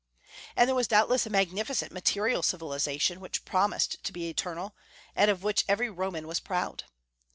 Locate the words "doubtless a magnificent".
0.87-1.91